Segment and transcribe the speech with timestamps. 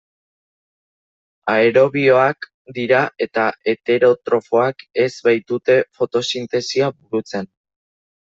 [1.55, 7.51] Aerobioak dira eta heterotrofoak, ez baitute fotosintesia burutzen.